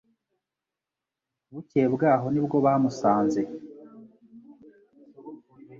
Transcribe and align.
Bukeye 1.53 1.87
bwaho 1.95 2.25
nibwo 2.33 2.57
bamusanze 2.65 3.41